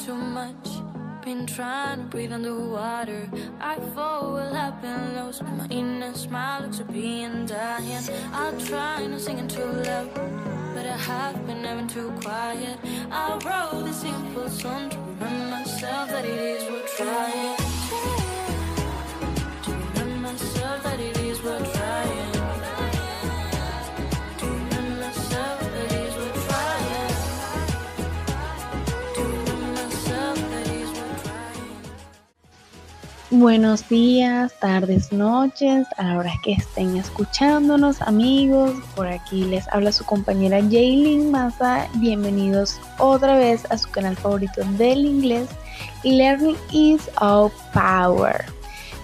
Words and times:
too 0.00 0.14
much. 0.14 0.68
Been 1.22 1.46
trying 1.46 1.98
to 1.98 2.04
breathe 2.06 2.32
underwater. 2.32 3.28
I 3.60 3.76
fall, 3.94 4.32
will 4.32 4.54
happen 4.54 5.14
lost. 5.14 5.42
My 5.42 5.66
inner 5.68 6.14
smile 6.14 6.62
looks 6.62 6.80
at 6.80 6.90
being 6.90 7.44
dying. 7.44 8.04
I'm 8.32 8.58
trying 8.58 9.10
to 9.10 9.20
sing 9.20 9.38
it 9.38 9.50
too 9.50 9.66
loud, 9.66 10.14
but 10.74 10.86
I 10.86 10.96
have 10.96 11.46
been 11.46 11.62
having 11.64 11.86
too 11.86 12.10
quiet. 12.22 12.78
I 13.10 13.38
wrote 13.44 13.84
this 13.84 14.00
simple 14.00 14.48
song 14.48 14.88
Buenos 33.32 33.88
días, 33.88 34.52
tardes, 34.58 35.12
noches, 35.12 35.86
a 35.98 36.02
la 36.02 36.18
hora 36.18 36.32
que 36.42 36.54
estén 36.54 36.96
escuchándonos, 36.96 38.02
amigos. 38.02 38.74
Por 38.96 39.06
aquí 39.06 39.44
les 39.44 39.68
habla 39.68 39.92
su 39.92 40.04
compañera 40.04 40.58
Jaylin 40.58 41.30
Maza. 41.30 41.86
Bienvenidos 41.96 42.80
otra 42.98 43.36
vez 43.36 43.64
a 43.70 43.78
su 43.78 43.88
canal 43.90 44.16
favorito 44.16 44.62
del 44.78 45.06
inglés, 45.06 45.48
Learning 46.02 46.56
is 46.72 47.08
Our 47.20 47.52
Power. 47.72 48.44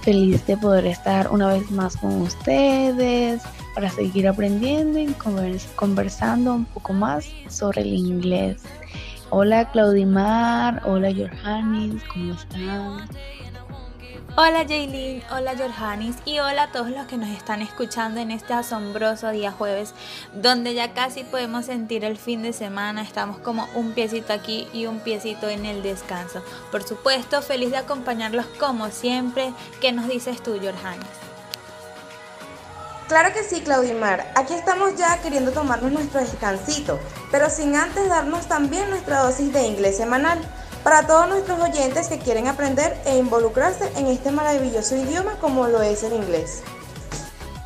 Feliz 0.03 0.45
de 0.47 0.57
poder 0.57 0.87
estar 0.87 1.31
una 1.31 1.47
vez 1.49 1.71
más 1.71 1.97
con 1.97 2.23
ustedes 2.23 3.43
para 3.77 3.91
seguir 3.91 4.27
aprendiendo 4.27 4.99
y 4.99 5.07
convers- 5.07 5.73
conversando 5.77 6.53
un 6.55 6.65
poco 6.65 6.93
más 6.93 7.27
sobre 7.49 7.83
el 7.83 7.95
inglés. 7.95 8.61
Hola 9.31 9.71
Claudimar, 9.71 10.83
hola 10.85 11.11
Johannes, 11.13 12.03
¿cómo 12.13 12.35
están? 12.35 13.09
Hola 14.39 14.67
Jaylin, 14.69 15.23
hola 15.35 15.55
Jorhanis 15.57 16.17
y 16.27 16.41
hola 16.41 16.65
a 16.65 16.71
todos 16.71 16.91
los 16.91 17.07
que 17.07 17.17
nos 17.17 17.31
están 17.31 17.63
escuchando 17.63 18.21
en 18.21 18.31
este 18.31 18.53
asombroso 18.53 19.31
día 19.31 19.51
jueves, 19.51 19.95
donde 20.35 20.75
ya 20.75 20.93
casi 20.93 21.25
podemos 21.25 21.65
sentir 21.65 22.05
el 22.05 22.19
fin 22.19 22.43
de 22.43 22.53
semana, 22.53 23.01
estamos 23.01 23.39
como 23.39 23.67
un 23.75 23.93
piecito 23.93 24.35
aquí 24.35 24.69
y 24.75 24.85
un 24.85 25.01
piecito 25.01 25.49
en 25.49 25.65
el 25.65 25.83
descanso. 25.83 26.45
Por 26.71 26.83
supuesto, 26.83 27.41
feliz 27.41 27.71
de 27.71 27.79
acompañarlos 27.79 28.45
como 28.61 28.91
siempre. 28.91 29.55
¿Qué 29.81 29.93
nos 29.93 30.07
dices 30.07 30.43
tú, 30.43 30.51
Jorhanis? 30.63 31.07
Claro 33.09 33.33
que 33.33 33.43
sí, 33.43 33.63
Claudimar. 33.63 34.33
Aquí 34.35 34.53
estamos 34.53 34.97
ya 34.97 35.17
queriendo 35.23 35.53
tomarnos 35.53 35.93
nuestro 35.93 36.21
descansito, 36.21 37.01
pero 37.31 37.49
sin 37.49 37.75
antes 37.75 38.07
darnos 38.11 38.47
también 38.49 38.91
nuestra 38.91 39.21
dosis 39.21 39.51
de 39.51 39.67
inglés 39.67 39.97
semanal 39.97 40.39
para 40.87 41.05
todos 41.05 41.29
nuestros 41.29 41.59
oyentes 41.59 42.07
que 42.07 42.21
quieren 42.21 42.47
aprender 42.47 42.97
e 43.07 43.19
involucrarse 43.19 43.91
en 43.97 44.07
este 44.07 44.31
maravilloso 44.31 44.95
idioma 44.95 45.33
como 45.41 45.67
lo 45.67 45.83
es 45.83 46.05
el 46.05 46.13
inglés. 46.13 46.63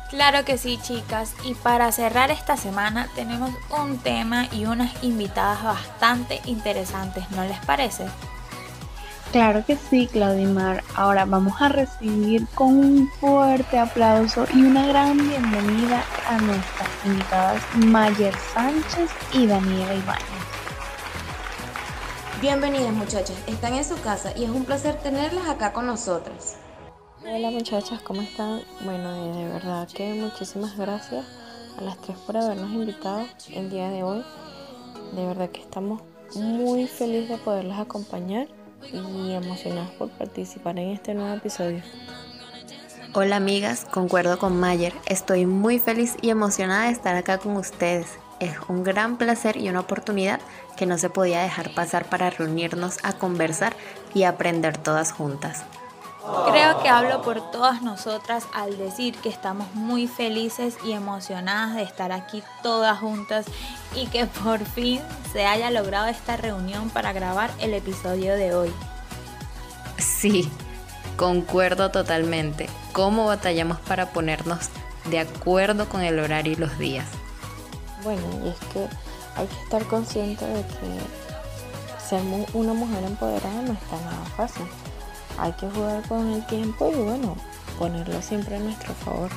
Claro 0.09 0.43
que 0.43 0.57
sí, 0.57 0.79
chicas. 0.81 1.35
Y 1.43 1.53
para 1.53 1.91
cerrar 1.91 2.31
esta 2.31 2.57
semana 2.57 3.09
tenemos 3.13 3.51
un 3.79 3.99
tema 3.99 4.47
y 4.51 4.65
unas 4.65 4.91
invitadas 5.03 5.63
bastante 5.63 6.41
interesantes, 6.45 7.29
¿no 7.29 7.43
les 7.43 7.59
parece? 7.59 8.07
Claro 9.31 9.63
que 9.67 9.77
sí, 9.77 10.09
Claudimar. 10.11 10.83
Ahora 10.95 11.25
vamos 11.25 11.61
a 11.61 11.69
recibir 11.69 12.47
con 12.55 12.69
un 12.69 13.11
fuerte 13.19 13.77
aplauso 13.77 14.47
y 14.51 14.63
una 14.63 14.87
gran 14.87 15.15
bienvenida 15.15 16.03
a 16.27 16.39
nuestras 16.39 16.89
invitadas 17.05 17.61
Mayer 17.75 18.33
Sánchez 18.55 19.11
y 19.31 19.45
Daniela 19.45 19.93
Ibáñez. 19.93 20.40
Bienvenidas 22.41 22.91
muchachas, 22.91 23.37
están 23.45 23.75
en 23.75 23.85
su 23.85 24.01
casa 24.01 24.33
y 24.35 24.45
es 24.45 24.49
un 24.49 24.65
placer 24.65 24.95
tenerlas 24.95 25.47
acá 25.47 25.73
con 25.73 25.85
nosotras. 25.85 26.57
Hola 27.23 27.51
muchachas, 27.51 28.01
¿cómo 28.01 28.23
están? 28.23 28.61
Bueno, 28.83 29.13
eh, 29.13 29.45
de 29.45 29.53
verdad 29.53 29.87
que 29.87 30.15
muchísimas 30.15 30.75
gracias 30.75 31.23
a 31.77 31.81
las 31.83 32.01
tres 32.01 32.17
por 32.25 32.37
habernos 32.37 32.71
invitado 32.71 33.27
el 33.53 33.69
día 33.69 33.89
de 33.89 34.01
hoy. 34.01 34.23
De 35.11 35.23
verdad 35.23 35.51
que 35.51 35.61
estamos 35.61 36.01
muy 36.33 36.87
felices 36.87 37.29
de 37.29 37.37
poderlas 37.37 37.79
acompañar 37.79 38.47
y 38.91 39.33
emocionadas 39.33 39.91
por 39.91 40.09
participar 40.09 40.79
en 40.79 40.89
este 40.89 41.13
nuevo 41.13 41.35
episodio. 41.35 41.83
Hola 43.13 43.35
amigas, 43.35 43.85
concuerdo 43.85 44.39
con 44.39 44.59
Mayer. 44.59 44.93
Estoy 45.05 45.45
muy 45.45 45.77
feliz 45.77 46.15
y 46.23 46.31
emocionada 46.31 46.85
de 46.85 46.93
estar 46.93 47.15
acá 47.15 47.37
con 47.37 47.55
ustedes. 47.55 48.07
Es 48.41 48.57
un 48.67 48.83
gran 48.83 49.17
placer 49.17 49.55
y 49.55 49.69
una 49.69 49.81
oportunidad 49.81 50.41
que 50.75 50.87
no 50.87 50.97
se 50.97 51.11
podía 51.11 51.43
dejar 51.43 51.75
pasar 51.75 52.05
para 52.05 52.31
reunirnos 52.31 52.97
a 53.03 53.13
conversar 53.13 53.75
y 54.15 54.23
aprender 54.23 54.79
todas 54.79 55.11
juntas. 55.11 55.63
Creo 56.49 56.81
que 56.81 56.89
hablo 56.89 57.21
por 57.21 57.51
todas 57.51 57.83
nosotras 57.83 58.47
al 58.51 58.79
decir 58.79 59.15
que 59.17 59.29
estamos 59.29 59.73
muy 59.75 60.07
felices 60.07 60.75
y 60.83 60.93
emocionadas 60.93 61.75
de 61.75 61.83
estar 61.83 62.11
aquí 62.11 62.41
todas 62.63 62.99
juntas 62.99 63.45
y 63.95 64.07
que 64.07 64.25
por 64.25 64.65
fin 64.65 65.01
se 65.31 65.45
haya 65.45 65.69
logrado 65.69 66.07
esta 66.07 66.35
reunión 66.35 66.89
para 66.89 67.13
grabar 67.13 67.51
el 67.59 67.75
episodio 67.75 68.35
de 68.35 68.55
hoy. 68.55 68.73
Sí, 69.99 70.49
concuerdo 71.15 71.91
totalmente. 71.91 72.67
¿Cómo 72.91 73.27
batallamos 73.27 73.79
para 73.81 74.09
ponernos 74.09 74.69
de 75.11 75.19
acuerdo 75.19 75.87
con 75.87 76.01
el 76.01 76.17
horario 76.17 76.53
y 76.53 76.55
los 76.55 76.79
días? 76.79 77.05
Bueno, 78.03 78.21
y 78.43 78.49
es 78.49 78.57
que 78.73 78.87
hay 79.35 79.47
que 79.47 79.63
estar 79.63 79.85
consciente 79.85 80.45
de 80.45 80.61
que 80.63 82.01
ser 82.07 82.21
una 82.53 82.73
mujer 82.73 83.03
empoderada 83.03 83.61
no 83.61 83.73
está 83.73 83.95
nada 84.03 84.25
fácil. 84.35 84.65
Hay 85.37 85.53
que 85.53 85.69
jugar 85.69 86.01
con 86.07 86.27
el 86.31 86.45
tiempo 86.47 86.91
y 86.91 86.95
bueno, 86.95 87.35
ponerlo 87.79 88.21
siempre 88.21 88.57
a 88.57 88.59
nuestro 88.59 88.93
favor. 88.95 89.29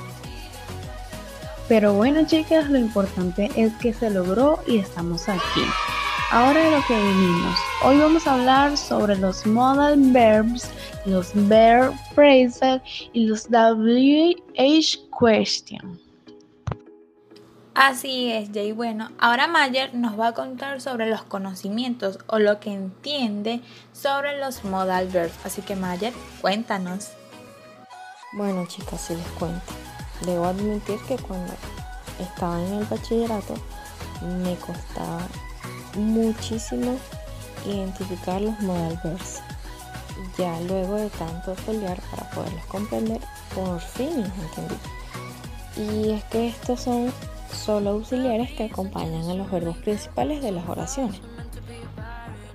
Pero 1.68 1.94
bueno, 1.94 2.26
chicas, 2.26 2.68
lo 2.68 2.78
importante 2.78 3.50
es 3.56 3.72
que 3.74 3.94
se 3.94 4.10
logró 4.10 4.58
y 4.66 4.78
estamos 4.78 5.28
aquí. 5.28 5.64
Ahora 6.30 6.64
de 6.64 6.70
lo 6.72 6.84
que 6.86 6.94
vinimos. 6.94 7.58
Hoy 7.84 7.98
vamos 7.98 8.26
a 8.26 8.34
hablar 8.34 8.76
sobre 8.76 9.16
los 9.16 9.46
modal 9.46 9.96
verbs, 10.12 10.68
los 11.06 11.30
verb 11.34 11.94
phrasal 12.14 12.82
y 13.12 13.26
los 13.26 13.48
WH 13.48 14.98
question. 15.18 16.03
Así 17.74 18.30
es, 18.30 18.50
Jay. 18.54 18.70
Bueno, 18.70 19.10
ahora 19.18 19.48
Mayer 19.48 19.94
nos 19.94 20.18
va 20.18 20.28
a 20.28 20.32
contar 20.32 20.80
sobre 20.80 21.10
los 21.10 21.22
conocimientos 21.22 22.20
o 22.28 22.38
lo 22.38 22.60
que 22.60 22.72
entiende 22.72 23.62
sobre 23.92 24.38
los 24.38 24.62
modal 24.62 25.08
verbs. 25.08 25.34
Así 25.44 25.60
que 25.60 25.74
Mayer, 25.74 26.12
cuéntanos. 26.40 27.10
Bueno 28.34 28.64
chicas, 28.66 29.00
si 29.00 29.16
les 29.16 29.26
cuento. 29.38 29.72
Debo 30.24 30.46
admitir 30.46 31.00
que 31.08 31.16
cuando 31.16 31.52
estaba 32.20 32.62
en 32.62 32.74
el 32.74 32.84
bachillerato 32.84 33.54
me 34.22 34.54
costaba 34.56 35.22
muchísimo 35.96 36.96
identificar 37.66 38.40
los 38.40 38.58
modal 38.60 39.00
verbs. 39.02 39.40
Ya 40.38 40.60
luego 40.60 40.94
de 40.94 41.10
tanto 41.10 41.54
pelear 41.66 42.00
para 42.10 42.30
poderlos 42.30 42.64
comprender, 42.66 43.20
por 43.52 43.80
fin 43.80 44.22
los 44.22 44.30
entendí. 44.38 44.76
Y 45.76 46.10
es 46.12 46.24
que 46.24 46.48
estos 46.48 46.82
son 46.82 47.12
solo 47.54 47.90
auxiliares 47.90 48.50
que 48.52 48.64
acompañan 48.64 49.28
a 49.30 49.34
los 49.34 49.50
verbos 49.50 49.76
principales 49.78 50.42
de 50.42 50.52
las 50.52 50.68
oraciones. 50.68 51.20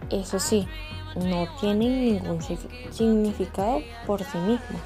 Eso 0.09 0.39
sí, 0.39 0.67
no 1.15 1.47
tienen 1.59 2.05
ningún 2.05 2.39
sig- 2.39 2.91
significado 2.91 3.81
por 4.05 4.23
sí 4.23 4.37
mismos, 4.37 4.81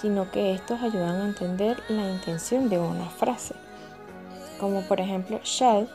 sino 0.00 0.30
que 0.30 0.52
estos 0.52 0.80
ayudan 0.82 1.20
a 1.20 1.24
entender 1.26 1.82
la 1.88 2.10
intención 2.10 2.68
de 2.68 2.78
una 2.78 3.08
frase. 3.08 3.54
Como 4.58 4.82
por 4.82 5.00
ejemplo 5.00 5.40
shall, 5.44 5.88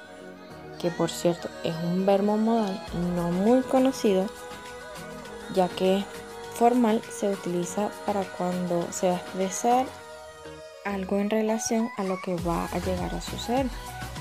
que 0.79 0.91
por 0.91 1.09
cierto 1.09 1.49
es 1.63 1.75
un 1.83 2.05
verbo 2.05 2.37
modal 2.37 2.79
no 3.15 3.31
muy 3.31 3.61
conocido, 3.61 4.27
ya 5.53 5.67
que 5.67 6.03
formal 6.53 7.01
se 7.09 7.29
utiliza 7.29 7.89
para 8.05 8.23
cuando 8.23 8.85
se 8.91 9.07
va 9.07 9.13
a 9.13 9.17
expresar 9.17 9.85
algo 10.85 11.17
en 11.17 11.29
relación 11.29 11.89
a 11.97 12.03
lo 12.03 12.21
que 12.21 12.35
va 12.37 12.65
a 12.65 12.79
llegar 12.79 13.13
a 13.13 13.21
suceder. 13.21 13.67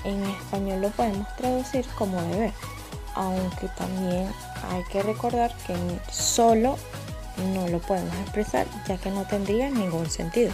En 0.05 0.23
español 0.25 0.83
lo 0.83 0.91
podemos 0.91 1.27
traducir 1.37 1.87
como 1.97 2.21
deber, 2.23 2.53
aunque 3.15 3.69
también 3.77 4.31
hay 4.71 4.85
que 4.85 5.03
recordar 5.03 5.53
que 5.67 5.77
solo 6.11 6.77
no 7.55 7.69
lo 7.69 7.79
podemos 7.81 8.15
expresar 8.17 8.67
ya 8.87 8.97
que 8.97 9.11
no 9.11 9.25
tendría 9.25 9.71
ningún 9.71 10.09
sentido. 10.11 10.53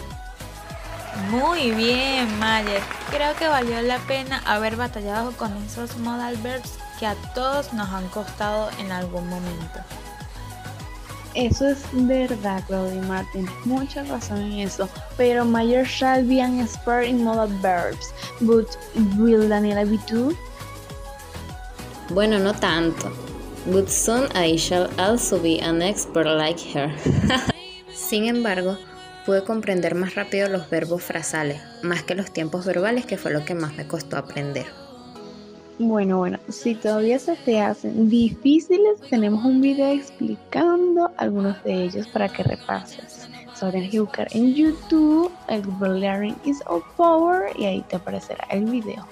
Muy 1.30 1.70
bien, 1.70 2.38
Mayer. 2.38 2.82
Creo 3.10 3.36
que 3.36 3.46
valió 3.46 3.80
la 3.82 3.98
pena 3.98 4.42
haber 4.46 4.76
batallado 4.76 5.32
con 5.32 5.56
esos 5.64 5.96
modal 5.98 6.36
verbs 6.38 6.72
que 6.98 7.06
a 7.06 7.14
todos 7.34 7.72
nos 7.72 7.88
han 7.90 8.08
costado 8.08 8.68
en 8.78 8.90
algún 8.90 9.28
momento. 9.28 9.80
Eso 11.34 11.68
es 11.68 11.82
verdad, 11.92 12.62
Claudimar, 12.66 13.26
tienes 13.32 13.50
mucha 13.64 14.04
razón 14.04 14.40
en 14.40 14.60
eso. 14.60 14.88
Pero 15.16 15.44
Mayer 15.44 15.84
shall 15.84 16.24
be 16.26 16.40
an 16.40 16.60
expert 16.60 17.04
in 17.06 17.24
modal 17.24 17.48
verbs. 17.60 18.12
But 18.40 18.76
will 19.18 19.48
Daniela 19.48 19.84
be 19.84 19.98
too? 20.06 20.36
Bueno, 22.10 22.38
no 22.38 22.52
tanto. 22.52 23.10
but 23.66 23.88
soon 23.88 24.28
I 24.34 24.56
shall 24.56 24.88
also 24.98 25.38
be 25.38 25.60
an 25.60 25.82
expert 25.82 26.26
like 26.26 26.60
her. 26.74 26.94
Sin 27.94 28.26
embargo, 28.26 28.78
pude 29.24 29.44
comprender 29.44 29.94
más 29.94 30.14
rápido 30.14 30.48
los 30.48 30.68
verbos 30.68 31.02
frasales, 31.02 31.60
más 31.82 32.02
que 32.02 32.14
los 32.14 32.32
tiempos 32.32 32.66
verbales, 32.66 33.06
que 33.06 33.16
fue 33.16 33.32
lo 33.32 33.44
que 33.44 33.54
más 33.54 33.74
me 33.74 33.86
costó 33.86 34.16
aprender. 34.16 34.66
Bueno, 35.78 36.18
bueno, 36.18 36.38
si 36.50 36.76
todavía 36.76 37.18
se 37.18 37.34
te 37.34 37.60
hacen 37.60 38.08
difíciles, 38.08 39.00
tenemos 39.10 39.44
un 39.44 39.60
video 39.60 39.88
explicando 39.88 41.10
algunos 41.16 41.62
de 41.64 41.84
ellos 41.84 42.06
para 42.08 42.28
que 42.28 42.44
repases. 42.44 43.28
Solo 43.58 43.72
tienes 43.72 43.90
que 43.90 44.26
en 44.38 44.54
YouTube 44.54 45.32
el 45.48 45.62
Learning 46.00 46.36
is 46.44 46.62
all 46.66 46.82
power 46.96 47.50
y 47.58 47.64
ahí 47.64 47.84
te 47.88 47.96
aparecerá 47.96 48.46
el 48.50 48.66
video. 48.66 49.04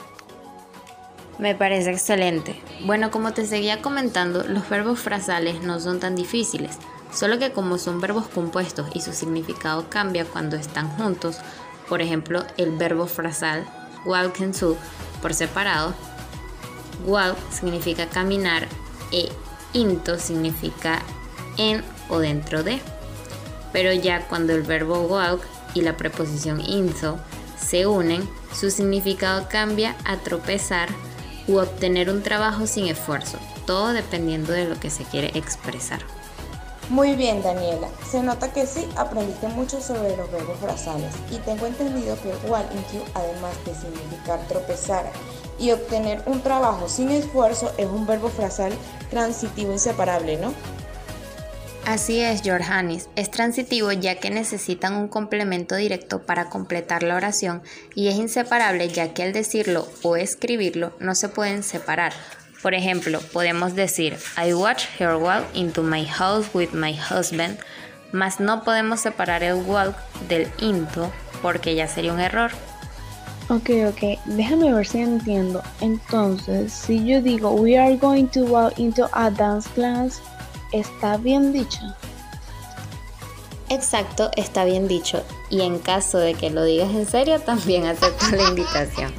Me 1.39 1.57
parece 1.57 1.91
excelente. 1.91 2.61
Bueno, 2.85 3.11
como 3.11 3.33
te 3.33 3.45
seguía 3.45 3.83
comentando, 3.83 4.45
los 4.45 4.69
verbos 4.69 5.01
frasales 5.01 5.63
no 5.63 5.81
son 5.81 5.99
tan 5.99 6.15
difíciles, 6.15 6.79
solo 7.13 7.41
que 7.41 7.51
como 7.51 7.77
son 7.79 8.01
verbos 8.01 8.29
compuestos 8.29 8.89
y 8.95 9.01
su 9.01 9.13
significado 9.13 9.87
cambia 9.89 10.25
cuando 10.25 10.55
están 10.55 10.89
juntos, 10.91 11.39
por 11.89 12.03
ejemplo, 12.03 12.45
el 12.57 12.71
verbo 12.77 13.07
frasal 13.09 13.67
walk 14.05 14.55
su 14.55 14.77
por 15.21 15.35
separado 15.35 15.95
Walk 17.05 17.37
significa 17.51 18.07
caminar 18.07 18.67
e 19.11 19.29
into 19.73 20.19
significa 20.19 21.03
en 21.57 21.83
o 22.09 22.19
dentro 22.19 22.63
de. 22.63 22.81
Pero 23.73 23.93
ya 23.93 24.27
cuando 24.29 24.53
el 24.53 24.63
verbo 24.63 25.03
walk 25.03 25.43
y 25.75 25.83
la 25.83 25.97
preposición 25.97 26.61
into 26.61 27.19
se 27.59 27.87
unen, 27.87 28.29
su 28.55 28.71
significado 28.71 29.49
cambia 29.49 29.97
a 30.05 30.19
tropezar 30.19 30.89
u 31.49 31.57
obtener 31.57 32.11
un 32.11 32.23
trabajo 32.23 32.67
sin 32.67 32.87
esfuerzo, 32.87 33.39
todo 33.67 33.93
dependiendo 33.93 34.53
de 34.53 34.69
lo 34.69 34.79
que 34.79 34.91
se 34.91 35.05
quiere 35.05 35.37
expresar. 35.39 36.01
Muy 36.93 37.17
bien, 37.17 37.43
Daniela. 37.43 37.89
Se 38.07 38.23
nota 38.23 38.53
que 38.53 38.67
sí 38.67 38.87
aprendiste 38.97 39.49
mucho 39.49 39.81
sobre 39.81 40.15
los 40.15 40.31
verbos 40.31 40.59
frasales 40.59 41.11
y 41.31 41.39
tengo 41.39 41.65
entendido 41.65 42.19
que 42.21 42.29
walk 42.47 42.67
into, 42.71 43.03
además 43.15 43.55
de 43.65 43.75
significar 43.75 44.47
tropezar 44.47 45.11
y 45.59 45.71
obtener 45.71 46.23
un 46.27 46.43
trabajo 46.43 46.91
sin 46.91 47.11
esfuerzo 47.11 47.73
es 47.79 47.87
un 47.87 48.07
verbo 48.07 48.29
frasal 48.29 48.75
transitivo 49.09 49.73
inseparable, 49.73 50.37
¿no? 50.37 50.53
Así 51.87 52.21
es, 52.21 52.43
Jorhanis. 52.45 53.09
Es 53.17 53.31
transitivo 53.31 53.91
ya 53.93 54.17
que 54.17 54.29
necesitan 54.29 54.95
un 54.95 55.09
complemento 55.09 55.77
directo 55.77 56.27
para 56.27 56.51
completar 56.51 57.05
la 57.05 57.17
oración 57.17 57.63
y 57.95 58.09
es 58.09 58.17
inseparable 58.17 58.89
ya 58.89 59.15
que 59.15 59.23
al 59.23 59.33
decirlo 59.33 59.89
o 60.03 60.17
escribirlo 60.17 60.93
no 61.01 61.15
se 61.15 61.31
pueden 61.31 61.63
separar. 61.63 62.13
Por 62.63 62.75
ejemplo, 62.75 63.21
podemos 63.33 63.75
decir 63.75 64.17
I 64.37 64.55
watch 64.55 64.85
her 65.01 65.17
walk 65.17 65.45
into 65.53 65.83
my 65.83 66.05
house 66.07 66.47
with 66.55 66.73
my 66.73 66.95
husband, 66.95 67.59
mas 68.13 68.39
no 68.39 68.63
podemos 68.63 69.01
separar 69.01 69.43
el 69.43 69.57
walk 69.65 69.97
del 70.29 70.49
into 70.59 71.11
porque 71.43 71.75
ya 71.75 71.89
sería 71.89 72.13
un 72.13 72.21
error. 72.21 72.53
Ok, 73.49 73.71
ok, 73.89 74.19
déjame 74.27 74.73
ver 74.73 74.87
si 74.87 75.01
entiendo. 75.01 75.61
Entonces, 75.81 76.73
si 76.73 77.05
yo 77.05 77.21
digo 77.21 77.51
we 77.51 77.77
are 77.77 77.97
going 77.97 78.27
to 78.27 78.45
walk 78.45 78.79
into 78.79 79.09
a 79.13 79.29
dance 79.31 79.69
class, 79.71 80.23
¿está 80.73 81.17
bien 81.17 81.53
dicho? 81.53 81.81
Exacto, 83.69 84.31
está 84.37 84.65
bien 84.65 84.87
dicho. 84.87 85.25
Y 85.51 85.63
en 85.63 85.81
caso 85.81 86.19
de 86.19 86.35
que 86.35 86.51
lo 86.51 86.63
digas 86.63 86.91
en 86.91 87.07
serio, 87.07 87.41
también 87.41 87.87
acepto 87.87 88.37
la 88.37 88.49
invitación. 88.51 89.13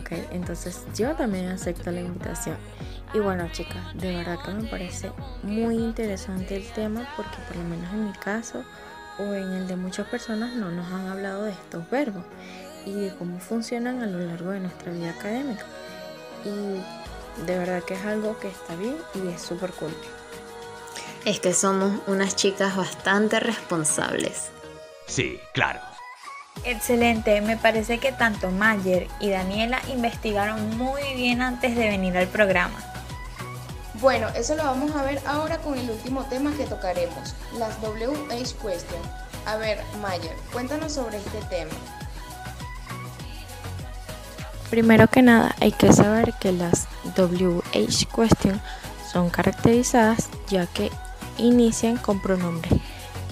Ok, 0.00 0.12
entonces 0.30 0.82
yo 0.96 1.14
también 1.14 1.48
acepto 1.48 1.90
la 1.90 2.00
invitación. 2.00 2.56
Y 3.12 3.18
bueno, 3.18 3.48
chicas, 3.52 3.94
de 3.94 4.16
verdad 4.16 4.38
que 4.42 4.52
me 4.52 4.68
parece 4.68 5.12
muy 5.42 5.76
interesante 5.76 6.56
el 6.56 6.66
tema 6.72 7.06
porque 7.16 7.36
por 7.46 7.56
lo 7.56 7.64
menos 7.64 7.92
en 7.92 8.06
mi 8.06 8.12
caso 8.12 8.64
o 9.18 9.34
en 9.34 9.52
el 9.52 9.68
de 9.68 9.76
muchas 9.76 10.06
personas 10.06 10.54
no 10.54 10.70
nos 10.70 10.90
han 10.90 11.08
hablado 11.08 11.44
de 11.44 11.52
estos 11.52 11.88
verbos 11.90 12.24
y 12.86 12.92
de 12.92 13.14
cómo 13.16 13.40
funcionan 13.40 14.02
a 14.02 14.06
lo 14.06 14.20
largo 14.20 14.52
de 14.52 14.60
nuestra 14.60 14.92
vida 14.92 15.10
académica. 15.10 15.66
Y 16.44 17.44
de 17.44 17.58
verdad 17.58 17.82
que 17.82 17.94
es 17.94 18.04
algo 18.04 18.38
que 18.38 18.48
está 18.48 18.76
bien 18.76 18.96
y 19.14 19.28
es 19.28 19.42
súper 19.42 19.70
cool. 19.72 19.94
Es 21.24 21.40
que 21.40 21.52
somos 21.52 22.00
unas 22.06 22.36
chicas 22.36 22.74
bastante 22.76 23.38
responsables. 23.40 24.50
Sí, 25.06 25.38
claro. 25.52 25.89
Excelente, 26.64 27.40
me 27.40 27.56
parece 27.56 27.98
que 27.98 28.12
tanto 28.12 28.50
Mayer 28.50 29.08
y 29.18 29.30
Daniela 29.30 29.80
investigaron 29.90 30.76
muy 30.76 31.02
bien 31.14 31.40
antes 31.40 31.74
de 31.74 31.88
venir 31.88 32.16
al 32.16 32.28
programa. 32.28 32.78
Bueno, 33.94 34.28
eso 34.34 34.54
lo 34.54 34.64
vamos 34.64 34.94
a 34.94 35.02
ver 35.02 35.20
ahora 35.26 35.58
con 35.58 35.76
el 35.76 35.90
último 35.90 36.24
tema 36.24 36.52
que 36.56 36.64
tocaremos, 36.64 37.34
las 37.58 37.80
WH 37.82 38.56
Question. 38.62 39.00
A 39.46 39.56
ver, 39.56 39.78
Mayer, 40.00 40.36
cuéntanos 40.52 40.92
sobre 40.92 41.18
este 41.18 41.38
tema. 41.48 41.72
Primero 44.70 45.08
que 45.08 45.20
nada, 45.20 45.56
hay 45.60 45.72
que 45.72 45.92
saber 45.92 46.32
que 46.34 46.52
las 46.52 46.86
WH 47.16 48.06
question 48.14 48.60
son 49.10 49.28
caracterizadas 49.28 50.28
ya 50.48 50.66
que 50.66 50.92
inician 51.38 51.96
con 51.96 52.22
pronombres 52.22 52.74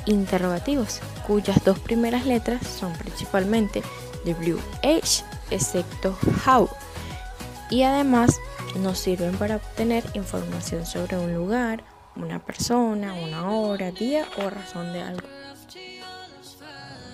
interrogativos, 0.05 1.01
cuyas 1.29 1.63
dos 1.63 1.79
primeras 1.79 2.27
letras 2.27 2.67
son 2.67 2.93
principalmente 2.95 3.83
WH, 4.25 5.25
excepto 5.51 6.19
how, 6.45 6.69
y 7.71 7.83
además 7.83 8.41
nos 8.81 8.99
sirven 8.99 9.37
para 9.37 9.57
obtener 9.57 10.05
información 10.15 10.87
sobre 10.87 11.19
un 11.19 11.35
lugar, 11.35 11.85
una 12.17 12.39
persona, 12.39 13.13
una 13.13 13.51
hora, 13.51 13.91
día 13.91 14.27
o 14.39 14.49
razón 14.49 14.93
de 14.95 15.03
algo. 15.03 15.29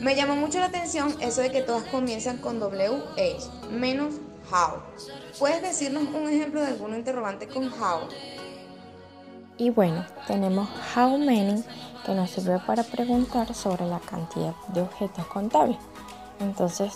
Me 0.00 0.14
llamó 0.14 0.37
mucho 0.37 0.60
la 0.60 0.67
atención 0.67 1.14
eso 1.20 1.40
de 1.40 1.50
que 1.50 1.62
todas 1.62 1.84
comienzan 1.84 2.38
con 2.38 2.60
WH, 2.60 3.70
menos 3.70 4.14
how. 4.50 4.81
¿Puedes 5.40 5.60
decirnos 5.60 6.05
un 6.14 6.28
ejemplo 6.28 6.60
de 6.60 6.69
algún 6.69 6.94
interrogante 6.94 7.49
con 7.49 7.64
how? 7.64 8.08
Y 9.56 9.70
bueno, 9.70 10.05
tenemos 10.26 10.69
how 10.94 11.17
many 11.19 11.64
que 12.04 12.14
nos 12.14 12.30
sirve 12.30 12.58
para 12.60 12.82
preguntar 12.82 13.54
sobre 13.54 13.86
la 13.86 14.00
cantidad 14.00 14.54
de 14.68 14.82
objetos 14.82 15.26
contables. 15.26 15.78
Entonces, 16.40 16.92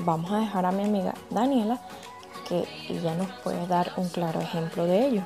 vamos 0.00 0.30
a 0.32 0.38
dejar 0.38 0.66
a 0.66 0.72
mi 0.72 0.84
amiga 0.84 1.14
Daniela 1.30 1.80
que 2.48 2.66
ella 2.88 3.14
nos 3.14 3.30
puede 3.40 3.66
dar 3.66 3.92
un 3.96 4.08
claro 4.08 4.40
ejemplo 4.40 4.84
de 4.84 5.06
ello. 5.06 5.22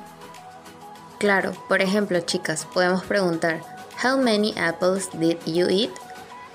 Claro, 1.17 1.51
por 1.67 1.81
ejemplo, 1.81 2.19
chicas, 2.21 2.67
podemos 2.73 3.03
preguntar 3.03 3.61
How 4.03 4.17
many 4.17 4.53
apples 4.57 5.09
did 5.13 5.37
you 5.45 5.67
eat? 5.67 5.89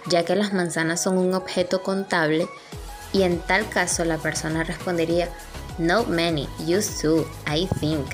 ya 0.06 0.24
que 0.24 0.34
las 0.34 0.52
manzanas 0.52 1.02
son 1.02 1.18
un 1.18 1.34
objeto 1.34 1.82
contable 1.82 2.48
y 3.12 3.22
en 3.22 3.40
tal 3.40 3.68
caso 3.68 4.04
la 4.04 4.18
persona 4.18 4.64
respondería 4.64 5.28
Not 5.78 6.08
many, 6.08 6.48
used 6.58 7.00
to, 7.00 7.26
I 7.46 7.66
think. 7.80 8.06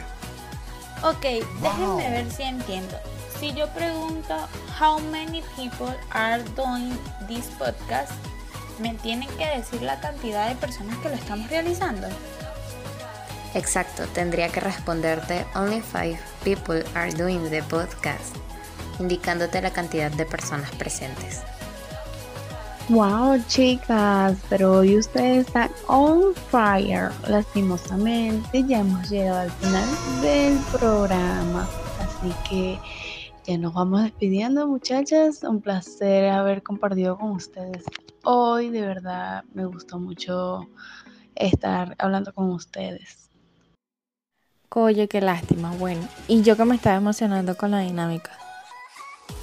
Ok, 1.03 1.45
déjenme 1.61 2.11
ver 2.11 2.31
si 2.31 2.43
entiendo. 2.45 2.97
Si 3.41 3.53
yo 3.55 3.69
pregunto 3.69 4.35
How 4.81 4.99
many 4.99 5.43
people 5.57 5.95
are 6.11 6.43
doing 6.57 6.99
this 7.29 7.47
podcast, 7.59 8.13
me 8.81 8.95
tienen 8.95 9.29
que 9.39 9.47
decir 9.47 9.83
la 9.83 10.01
cantidad 10.01 10.49
de 10.49 10.57
personas 10.57 10.97
que 10.99 11.09
lo 11.09 11.15
estamos 11.15 11.49
realizando. 11.49 12.09
Exacto, 13.55 14.05
tendría 14.13 14.49
que 14.49 14.61
responderte 14.61 15.47
Only 15.55 15.81
five 15.81 16.19
people 16.45 16.85
are 16.95 17.13
doing 17.13 17.49
the 17.51 17.63
podcast, 17.63 18.37
indicándote 18.99 19.63
la 19.63 19.71
cantidad 19.71 20.11
de 20.11 20.27
personas 20.27 20.71
presentes. 20.73 21.43
Wow, 22.89 23.39
chicas, 23.49 24.37
pero 24.49 24.79
hoy 24.79 24.99
ustedes 24.99 25.47
están 25.47 25.71
on 25.87 26.35
fire. 26.51 27.11
Lastimosamente 27.29 28.65
ya 28.67 28.79
hemos 28.81 29.09
llegado 29.11 29.41
al 29.41 29.51
final 29.53 29.89
del 30.23 30.59
programa. 30.73 31.69
Así 32.01 32.35
que 32.49 32.79
ya 33.49 33.57
nos 33.57 33.73
vamos 33.73 34.03
despidiendo, 34.03 34.67
muchachas. 34.67 35.43
Un 35.43 35.63
placer 35.63 36.29
haber 36.29 36.63
compartido 36.63 37.17
con 37.17 37.31
ustedes 37.31 37.83
hoy. 38.23 38.69
De 38.69 38.83
verdad 38.83 39.43
me 39.55 39.65
gustó 39.65 39.99
mucho 39.99 40.69
estar 41.35 41.97
hablando 41.99 42.35
con 42.35 42.51
ustedes. 42.51 43.31
Oye, 44.69 45.09
qué 45.09 45.23
lástima. 45.23 45.73
Bueno, 45.79 46.07
y 46.29 46.43
yo 46.43 46.59
que 46.59 46.67
me 46.67 46.75
estaba 46.75 46.97
emocionando 46.97 47.57
con 47.57 47.71
la 47.71 47.81
dinámica. 47.81 48.33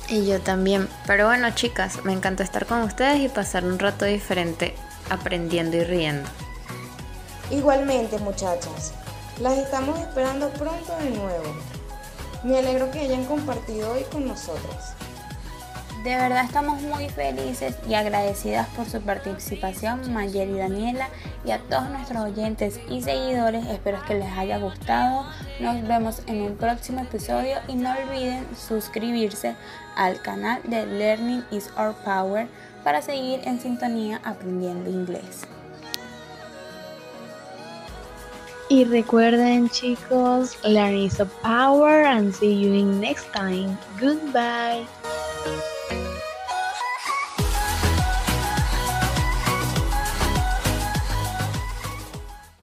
Y 0.08 0.28
yo 0.28 0.40
también. 0.40 0.88
Pero 1.08 1.26
bueno, 1.26 1.50
chicas, 1.56 2.06
me 2.06 2.14
encantó 2.14 2.44
estar 2.44 2.68
con 2.68 2.82
ustedes 2.82 3.22
y 3.22 3.28
pasar 3.28 3.66
un 3.66 3.80
rato 3.80 4.06
diferente 4.06 4.76
aprendiendo 5.10 5.78
y 5.78 5.84
riendo. 5.84 6.30
Igualmente, 7.50 8.20
muchachas. 8.20 8.94
Las 9.42 9.58
estamos 9.58 10.00
esperando 10.00 10.50
pronto 10.52 10.96
de 11.00 11.10
nuevo. 11.10 11.75
Me 12.46 12.60
alegro 12.60 12.92
que 12.92 13.00
hayan 13.00 13.26
compartido 13.26 13.92
hoy 13.92 14.04
con 14.12 14.28
nosotras. 14.28 14.94
De 16.04 16.16
verdad 16.16 16.46
estamos 16.46 16.80
muy 16.84 17.10
felices 17.10 17.76
y 17.90 17.96
agradecidas 17.96 18.68
por 18.76 18.86
su 18.86 19.02
participación, 19.02 20.14
Mayer 20.14 20.50
y 20.50 20.60
Daniela, 20.60 21.10
y 21.44 21.50
a 21.50 21.58
todos 21.58 21.90
nuestros 21.90 22.24
oyentes 22.24 22.80
y 22.88 23.02
seguidores. 23.02 23.66
Espero 23.66 23.98
que 24.06 24.14
les 24.14 24.32
haya 24.38 24.60
gustado. 24.60 25.26
Nos 25.60 25.88
vemos 25.88 26.22
en 26.28 26.44
un 26.44 26.56
próximo 26.56 27.02
episodio 27.02 27.58
y 27.68 27.78
no 27.78 27.92
olviden 27.92 28.46
suscribirse 28.56 29.56
al 29.96 30.22
canal 30.22 30.62
de 30.66 30.86
Learning 30.86 31.44
is 31.50 31.72
Our 31.76 31.96
Power 32.06 32.48
para 32.84 33.02
seguir 33.02 33.42
en 33.46 33.60
sintonía 33.60 34.22
aprendiendo 34.24 34.92
inglés. 34.92 35.48
Y 38.68 38.84
recuerden 38.84 39.70
chicos, 39.70 40.58
learning 40.64 41.06
is 41.06 41.20
a 41.20 41.26
power 41.44 42.04
and 42.04 42.34
see 42.34 42.52
you 42.52 42.74
in 42.74 43.00
next 43.00 43.32
time. 43.32 43.78
Goodbye. 44.00 44.86